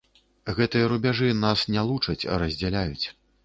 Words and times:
Гэтыя 0.59 0.87
рубяжы 0.93 1.29
нас 1.43 1.67
не 1.77 1.87
лучаць, 1.93 2.19
а 2.33 2.43
раздзяляюць. 2.45 3.07